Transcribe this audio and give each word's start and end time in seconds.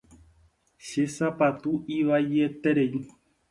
Che 0.85 1.03
sapatu 1.15 1.71
ivaieterei. 1.97 2.99